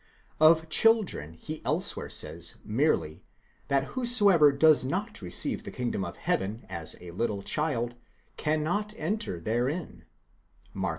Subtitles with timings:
[0.39, 3.21] Of children he elsewhere says merely,
[3.67, 7.93] that whosoever does not receive the kingdom of heaven as a little child
[8.35, 10.05] cannot enter therein
[10.73, 10.89] (Mark x.